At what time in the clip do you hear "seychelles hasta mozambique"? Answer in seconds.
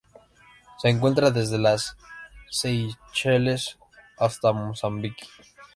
2.49-5.27